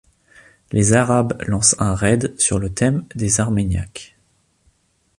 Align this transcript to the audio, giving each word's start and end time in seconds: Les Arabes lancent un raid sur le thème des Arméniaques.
Les 0.71 0.93
Arabes 0.93 1.37
lancent 1.45 1.75
un 1.77 1.93
raid 1.93 2.33
sur 2.39 2.57
le 2.57 2.71
thème 2.73 3.05
des 3.13 3.39
Arméniaques. 3.39 4.17